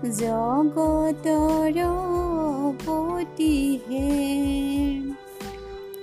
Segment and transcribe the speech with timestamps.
[0.02, 1.76] জগতৰ
[2.82, 4.14] পতিহে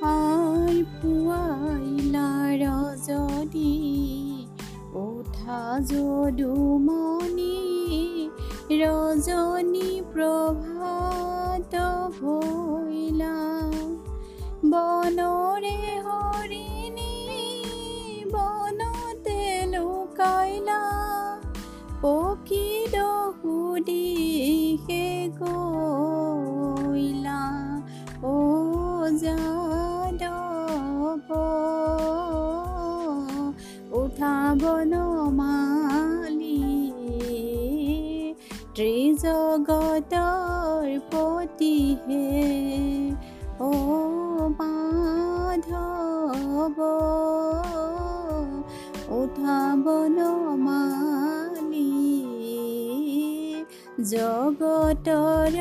[0.02, 2.29] আই পুৱাইলা
[2.62, 3.75] ৰজনী
[5.03, 7.59] উঠা যদুমণি
[8.83, 11.75] ৰজনী প্ৰভাত
[12.20, 13.48] ভৈলা
[38.79, 40.19] ত্ৰিজগতৰ
[41.11, 42.27] পতিহে
[43.61, 43.71] ও
[44.53, 45.73] মাধৱ
[49.19, 50.19] উঠাবন
[50.61, 51.91] মালি
[54.06, 55.59] জগতৰ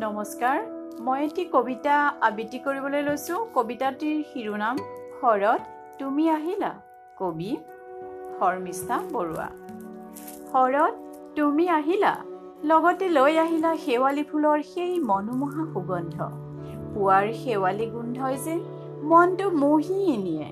[0.00, 0.58] নমস্কাৰ
[1.06, 1.94] মই এটি কবিতা
[2.26, 4.76] আবৃত্তি কৰিবলৈ লৈছোঁ। কবিতাটিৰ শিৰোনাম
[5.20, 5.62] শৰৎ
[6.00, 6.70] তুমি আহিলা
[7.20, 7.50] কবি
[8.38, 9.48] শৰ্মিষ্ঠা বৰুৱা।
[10.52, 10.94] শৰৎ
[11.38, 12.12] তুমি আহিলা
[12.70, 16.16] লগতে লৈ আহিলা শেৱালি ফুলৰ সেই মনোমোহা সুগন্ধ।
[16.94, 18.54] পুৱাৰ শেৱালি গোন্ধই যে
[19.10, 20.48] মনটো মুহি নিয়ে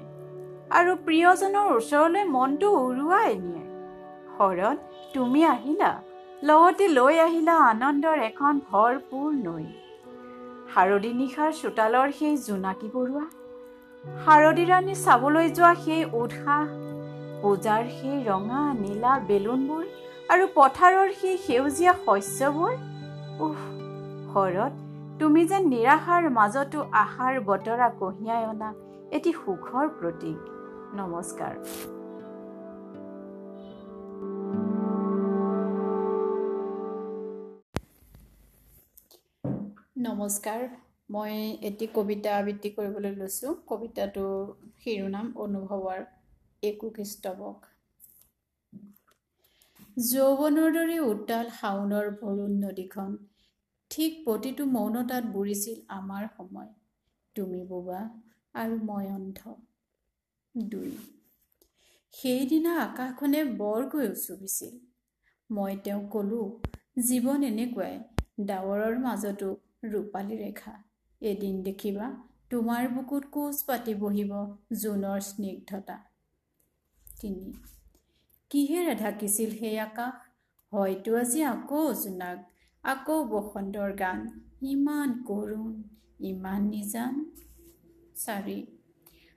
[0.79, 3.65] আৰু প্ৰিয়জনৰ ওচৰলৈ মনটো উৰুৱাই নিয়ে।
[4.37, 4.77] শৰৎ
[5.15, 5.91] তুমি আহিলা
[6.45, 9.65] লগতে লৈ আহিলা আনন্দৰ এখন ভৰপূৰ নৈ।
[10.73, 13.25] শাৰদী নিশাৰ চোতালৰ সেই জোনাকী বৰুৱা
[14.05, 16.67] শাৰদী ৰাণী চাবলৈ যোৱা সেই উৎসাহ
[17.43, 19.85] পূজাৰ সেই ৰঙা নীলা বেলুনবোৰ
[20.33, 22.73] আৰু পথাৰৰ সেই সেউজীয়া শস্যবোৰ
[23.47, 23.59] উহ
[24.33, 24.73] শৰৎ
[25.21, 28.71] তুমি যেন নিৰাশাৰ মাজতো আশাৰ বতৰা কঢ়িয়াই অনা
[29.17, 30.39] এটি সুখৰ প্ৰতীক।
[31.01, 31.55] নমস্কাৰ।
[39.97, 40.63] নমস্কাৰ
[41.11, 41.37] মই
[41.67, 46.03] এটি কবিতা আবৃত্তি কৰিবলৈ লৈছোঁ। কবিতাটোৰ শিৰোনাম অনুভৱৰ
[46.63, 47.69] একো খ্ৰীষ্টবক
[50.07, 53.17] যৌৱনৰ দৰে উত্তাল শাওনৰ ভৰুণ নদীখন
[53.91, 56.71] ঠিক প্ৰতিটো মৌনতাত বুৰিছিল আমাৰ সময়।
[57.37, 58.01] তুমি বোবা
[58.55, 59.55] আৰু মই অন্ধ।
[60.55, 60.91] দুই।
[62.15, 64.75] সেইদিনা আকাশখনে বৰকৈ উচুবিছিল
[65.51, 66.45] মই তেওঁক ক'লোঁ
[67.05, 67.95] জীৱন এনেকুৱাই
[68.47, 69.51] ডাৱৰৰ মাজতো
[69.83, 70.75] ৰূপালী ৰেখা।
[71.21, 72.07] এদিন দেখিবা
[72.51, 74.33] তোমাৰ বুকুত কোচ পাতি বহিব
[74.83, 75.97] জোনৰ স্নিগ্ধতা।
[77.21, 77.53] তিনি
[78.51, 80.15] কিহেৰে ঢাকিছিল সেই আকাশ?
[80.73, 82.39] হয়তো আজি আকৌ জোনাক
[82.85, 84.19] আকৌ বসন্তৰ গান।
[84.63, 85.73] ইমান কৰুণ
[86.21, 87.15] ইমান নিজান।
[88.17, 88.59] চাৰি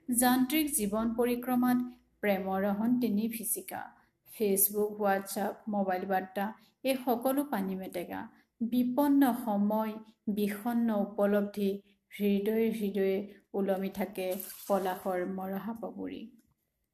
[0.08, 1.78] যান্ত্ৰিক জীৱন পৰিক্ৰমাত
[2.20, 3.82] প্ৰেমৰ ৰহন তিনি ফিচিকা।
[4.30, 6.44] ফেচবুক হোৱাটছআপ মোবাইল বাৰ্তা
[6.84, 8.20] এই সকলো পানী মেটেকা।
[8.60, 9.92] বিপন্ন সময়
[10.38, 11.70] বিষণ্ন উপলব্ধি
[12.12, 13.16] হৃদয়ে হৃদয়ে
[13.58, 14.26] ওলমি থাকে
[14.66, 16.20] পলাশৰ মৰহা পগুৰি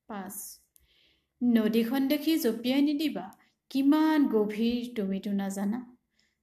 [0.08, 0.36] পাঁচ
[1.40, 3.26] নদীখন দেখি জঁপিয়াই নিদিবা
[3.70, 5.80] কিমান গভীৰ তুমিতো নাজানা।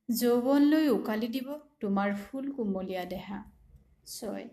[0.10, 1.48] যৌৱনলৈ উকালি দিব
[1.82, 3.40] তোমাৰ ফুল কোমলীয়া দেহা।
[4.08, 4.46] ছয়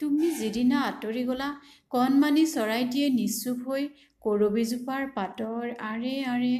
[0.00, 1.48] তুমি যিদিনা আঁতৰি গ'লা
[1.92, 3.84] কণমানি চৰাইটিয়ে নিশ্চুপ হৈ
[4.24, 6.54] কৰবীজোপাৰ পাতৰ আৰে আৰে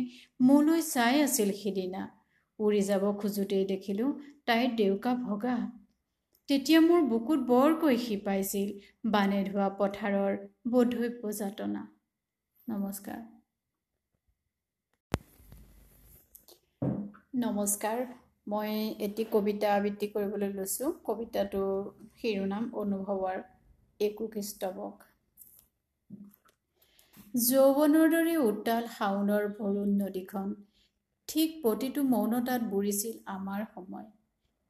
[0.47, 2.03] মোলৈ চাই আছিল সিদিনা।
[2.59, 4.11] উৰি যাব খোজোতেই দেখিলোঁ
[4.47, 5.57] তাইৰ ডেউকা ভগা।
[6.49, 8.69] তেতিয়া মোৰ বুকুত বৰকৈ শিপাইছিল
[9.15, 10.37] বানে ধোৱা পথাৰৰ
[10.73, 11.83] বোধৈব্য যাতনা
[12.69, 13.21] নমস্কাৰ।
[17.43, 17.99] নমস্কাৰ
[18.47, 18.71] মই
[19.07, 21.75] এটি কবিতা আবৃত্তি কৰিবলৈ লৈছোঁ। কবিতাটোৰ
[22.19, 23.39] শিৰোনাম অনুভৱৰ
[24.01, 24.95] একো খ্ৰীষ্টবক
[27.43, 30.55] যৌৱনৰ দৰে উত্তাল শাওনৰ ভৰুণ নদীখন
[31.29, 34.09] ঠিক প্ৰতিটো মৌনতাত বুৰিছিল আমাৰ সময়।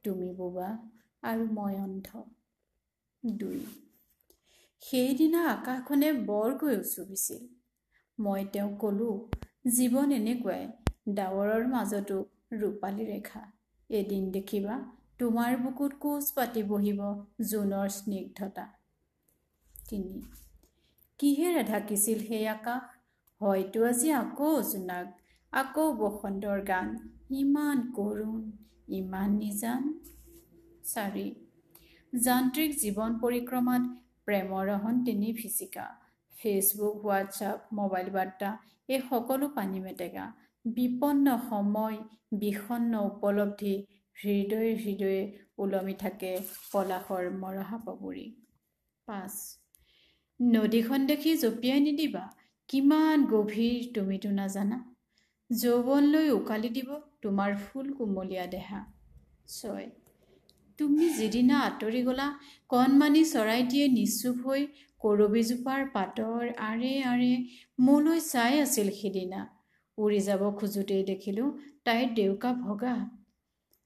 [0.03, 0.69] তুমি বোবা
[1.25, 2.23] আৰু মই অন্ধ।
[3.23, 3.59] দুই।
[4.81, 7.43] সেইদিনা আকাশখনে বৰকৈ উচুবিছিল
[8.17, 9.13] মই তেওঁক ক'লোঁ
[9.71, 10.63] জীৱন এনেকুৱাই
[11.15, 12.17] ডাৱৰৰ মাজতো
[12.55, 13.43] ৰূপালী ৰেখা।
[13.89, 14.75] এদিন দেখিবা
[15.19, 17.03] তোমাৰ বুকুত কোচ পাতি বহিব
[17.47, 18.67] জোনৰ স্নিগ্ধতা।
[19.89, 20.15] তিনি।
[21.19, 22.83] কিহেৰে ঢাকিছিল সেই আকাশ?
[23.41, 25.07] হয়তো আজি আকৌ জোনাক
[25.53, 26.89] আকৌ বসন্তৰ গান।
[27.35, 28.41] ইমান কৰুণ
[28.95, 29.85] ইমান নিজান।
[30.83, 31.23] চাৰি
[32.13, 33.83] যান্ত্ৰিক জীৱন পৰিক্ৰমাত
[34.27, 35.85] প্ৰেমৰ ৰহন তিনি ফিচিকা।
[36.33, 38.49] ফেচবুক হোৱাটছআপ মোবাইল বাৰ্তা
[38.89, 40.25] এই সকলো পানী মেটেকা।
[40.65, 41.97] বিপন্ন সময়
[42.41, 43.75] বিষণ্ন উপলব্ধি
[44.17, 45.21] হৃদয়ে হৃদয়ে
[45.57, 46.31] ওলমি থাকে
[46.71, 48.25] পলাশৰ মৰহা পবুৰি
[49.07, 49.33] পাঁচ
[50.39, 52.23] নদীখন দেখি জঁপিয়াই নিদিবা।
[52.69, 54.79] কিমান গভীৰ তুমিতো নাজানা।
[55.49, 56.89] যৌৱনলৈ উকালি দিব
[57.21, 58.79] তোমাৰ ফুল কোমলীয়া দেহা।
[59.47, 59.87] ছয়।
[60.79, 62.27] তুমি যিদিনা আঁতৰি গ'লা
[62.69, 64.65] কণমানি চৰাইটিয়ে নিশ্চুপ হৈ
[65.01, 67.31] কৰবীজোপাৰ পাতৰ আৰে আৰে
[67.79, 69.41] মোলৈ চাই আছিল সিদিনা।
[69.97, 71.49] উৰি যাব খোজোতেই দেখিলোঁ
[71.85, 72.95] তাইৰ ডেউকা ভগা।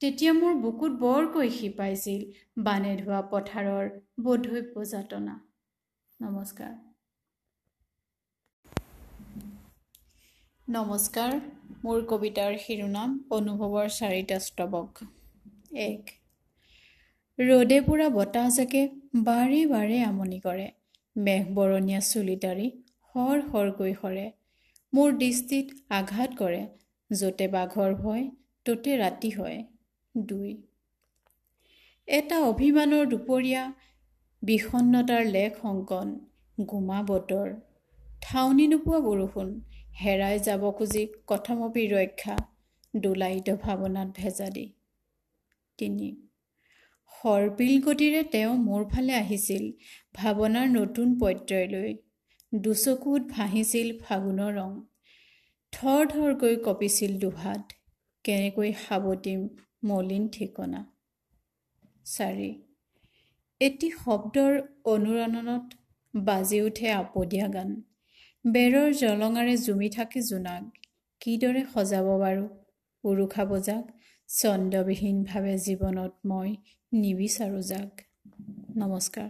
[0.01, 2.21] তেতিয়া মোৰ বুকুত বৰকৈ শিপাইছিল
[2.63, 3.91] বানে ধোৱা পথাৰৰ
[4.23, 5.35] বধৈব্য যাতনা।
[6.19, 6.90] নমস্কাৰ।
[10.67, 11.31] নমস্কাৰ
[11.83, 14.99] মোৰ কবিতাৰ শিৰোনাম অনুভৱৰ চাৰিটা স্তৱক
[15.83, 16.11] এক
[17.39, 18.83] ৰ'দে পুৰা বতাহজাকে
[19.25, 20.67] বাৰে বাৰে আমনি কৰে।
[21.15, 22.67] মেঘবৰণীয়া চুলিতাৰি
[23.15, 24.23] সৰ সৰকৈ সৰে।
[24.93, 26.61] মোৰ দৃষ্টিত আঘাত কৰে
[27.09, 28.23] য'তে বাঘৰ ভয়
[28.65, 29.59] ত'তে ৰাতি হয়।
[30.15, 30.53] দুই
[32.07, 33.63] এটা অভিমানৰ দুপৰীয়া
[34.43, 36.15] বিষণ্নতাৰ লেখ অংকন
[36.57, 37.51] গোমা বতৰ।
[38.21, 39.53] ঠাউনি নোপোৱা বৰষুণ
[39.91, 42.35] হেৰাই যাব খুজি কথমপি ৰক্ষা
[42.93, 44.65] দোলায়িত ভাৱনাত ভেজা দি।
[45.79, 46.09] তিনি
[47.11, 49.65] সৰ্পিল গতিৰে তেওঁ মোৰ ফালে আহিছিল
[50.15, 51.91] ভাৱনাৰ নতুন পৰ্যায়লৈ
[52.63, 54.71] দুচকুত ভাহিছিল ফাগুনৰ ৰং।
[55.73, 57.77] থৰ থৰকৈ কঁপিছিল দুহাত
[58.25, 59.45] কেনেকৈ সাৱটিম
[59.89, 60.81] মলিন ঠিকনা।
[62.05, 62.49] চাৰি
[63.61, 64.53] এটি শব্দৰ
[64.93, 65.65] অনুৰণনত
[66.13, 67.69] বাজি উঠে আপদীয়া গান।
[68.45, 70.63] বেৰৰ জলঙাৰে জুমি থাকে জোনাক
[71.21, 72.45] কিদৰে সজাব বাৰু
[73.03, 73.83] উৰুষা বজাক
[74.29, 76.49] চন্দ্ৰবিহীনভাৱে জীৱনত মই
[76.93, 78.01] নিবিচাৰোঁ যাক।
[78.77, 79.29] নমস্কাৰ।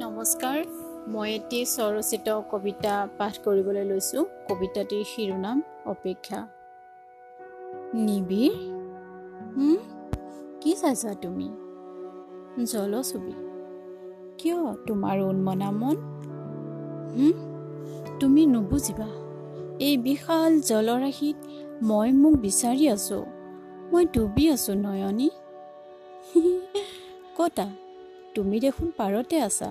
[0.00, 0.58] নমস্কাৰ
[1.08, 6.40] মই এটি স্বৰচিত কবিতা পাঠ কৰিবলৈ লৈছোঁ। কবিতাটিৰ শিৰোনাম অপেক্ষা।
[7.94, 8.52] নিবিৰ
[9.56, 9.93] কি
[10.74, 11.48] চাইছা তুমি?
[12.64, 13.34] জলছবি
[14.38, 15.96] কিয় তোমাৰ উন্মনা মন?
[18.20, 19.08] তুমি নুবুজিবা।
[19.80, 21.36] এই বিশাল জলৰাশিত
[21.82, 23.24] মই মোক বিচাৰি আছোঁ।
[23.92, 25.28] মই ডুবি আছোঁ নয়নী।
[27.36, 27.66] কতা
[28.34, 29.70] তুমি দেখোন পাৰতে আছা।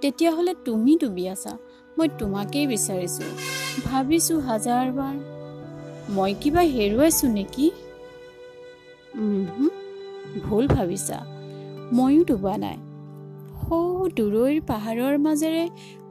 [0.00, 1.52] তেতিয়াহ'লে তুমি ডুবি আছা।
[1.96, 3.30] মই তোমাকেই বিচাৰিছোঁ।
[3.86, 5.16] ভাবিছোঁ হাজাৰবাৰ।
[6.10, 7.66] মই কিবা হেৰুৱাইছোঁ নেকি?
[10.42, 11.18] ভুল ভাবিছা।
[11.92, 12.78] ময়ো ডুবা নাই।
[13.60, 15.64] সৌ দূৰৈৰ পাহাৰৰ মাজেৰে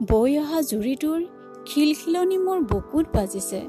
[0.08, 1.20] বৈ অহা জুৰিটোৰ
[1.66, 3.60] খিলখিলনি মোৰ বুকুত বাজিছে।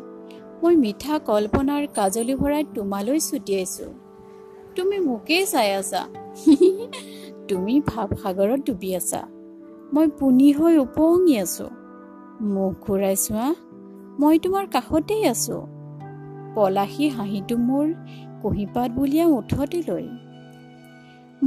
[0.63, 3.91] মই মিঠা কল্পনাৰ কাজলি ভৰাই তোমালৈ ছুটিয়াইছোঁ
[4.75, 6.01] তুমি মোকেই চাই আছা।
[7.49, 9.21] তুমি ভাৱসাগৰত ডুবি আছা।
[9.93, 11.69] মই পুনি হৈ উপঙি আছোঁ।
[12.41, 13.47] মুখ ঘূৰাই চোৱা
[14.19, 15.61] মই তোমাৰ কাষতেই আছোঁ।
[16.55, 17.85] পলাশী হাঁহিটো মোৰ
[18.41, 20.07] কুঁহিপাত বুলিয়া ওঠতে লৈ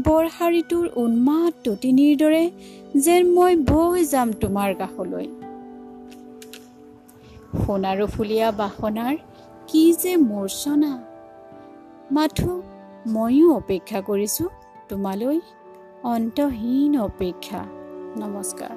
[0.04, 2.44] বৰশাৰীটোৰ উন্মাদ টতিনিৰ দৰে
[3.04, 5.26] যেন মই বৈ যাম তোমাৰ কাষলৈ।
[7.62, 9.14] সোণাৰু ফুলীয়া বাসনাৰ
[9.68, 10.92] কি যে মূৰ্চনা
[12.10, 12.52] মাথো
[13.06, 14.48] ময়ো অপেক্ষা কৰিছোঁ
[14.88, 15.38] তোমালৈ
[16.04, 17.60] অন্তহীন অপেক্ষা।
[18.20, 18.76] নমস্কাৰ।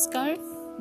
[0.00, 0.30] নমস্কাৰ।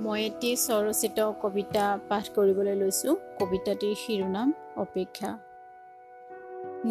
[0.04, 5.32] মই এটি স্বৰচিত কবিতা পাঠ কৰিবলৈ লৈছোঁ। কবিতাটিৰ শিৰোনাম অপেক্ষা।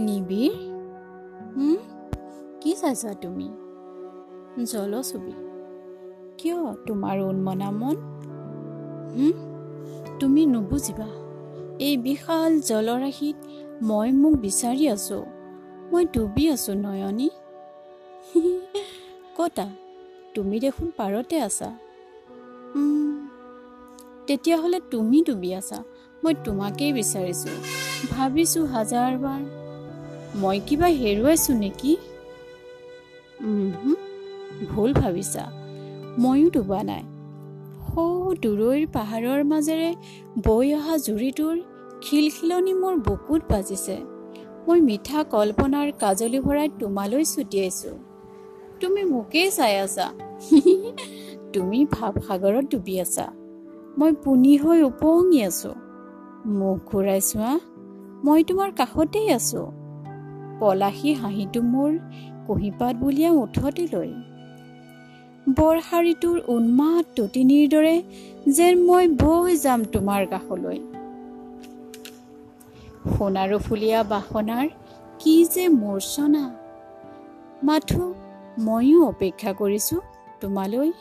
[0.07, 0.53] নিবিৰ
[2.61, 3.49] কি চাইছা তুমি?
[4.73, 5.35] জলছবি।
[6.39, 7.97] কিয় তোমাৰ উন্মনা মন?
[10.21, 11.09] তুমি নুবুজিবা।
[11.87, 13.37] এই বিশাল জলৰাশিত
[13.83, 15.25] মই মোক বিচাৰি আছোঁ।
[15.91, 17.29] মই ডুবি আছোঁ নয়নী।
[19.37, 19.69] কতা
[20.35, 21.88] তুমি দেখোন পাৰতে আছা।
[24.27, 25.79] তেতিয়াহ'লে তুমি ডুবি আছা।
[26.25, 27.57] মই তোমাকেই বিচাৰিছোঁ।
[28.11, 29.41] ভাবিছোঁ হাজাৰবাৰ।
[30.37, 31.93] মই কিবা হেৰুৱাইছোঁ নেকি?
[34.69, 35.45] ভুল ভাবিছা।
[36.19, 37.03] ময়ো ডুবা নাই।
[37.89, 39.91] সৌ দূৰৈৰ পাহাৰৰ মাজেৰে
[40.45, 41.57] বৈ অহা জুৰিটোৰ
[42.03, 43.97] খিলখিলনি মোৰ বুকুত বাজিছে।
[44.67, 47.97] মই মিঠা কল্পনাৰ কাজলি ভৰাই তোমালৈ ছুটিয়াইছোঁ
[48.81, 50.07] তুমি মোকেই চাই আছা।
[51.53, 53.27] তুমি ভাৱসাগৰত ডুবি আছা।
[53.99, 55.75] মই পুনি হৈ উপঙি আছোঁ।
[56.59, 57.53] মুখ ঘূৰাই চোৱা
[58.25, 59.67] মই তোমাৰ কাষতেই আছোঁ।
[60.61, 61.91] পলাশী হাঁহিটো মোৰ
[62.47, 64.11] কুঁহিপাত বুলিয়া ওঠতে লৈ।
[65.57, 67.97] বৰশাৰীটোৰ উন্মাদ টুটিনিৰ দৰে
[68.49, 70.79] যেন মই বৈ যাম তোমাৰ কাষলৈ।
[73.11, 74.67] সোণাৰু ফুলীয়া বাসনাৰ
[75.19, 76.45] কি যে মূৰ্ছনা
[77.63, 78.05] মাথো
[78.59, 80.01] ময়ো অপেক্ষা কৰিছোঁ
[80.41, 80.93] তোমালৈ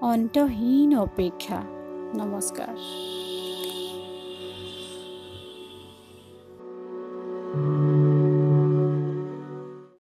[0.00, 1.62] অন্তহীন অপেক্ষা।
[2.14, 2.74] নমস্কাৰ